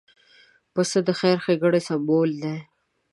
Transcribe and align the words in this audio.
پسه 0.73 0.99
د 1.07 1.09
خیر 1.19 1.37
ښېګڼې 1.45 1.81
سمبول 1.87 2.29
دی. 2.43 2.55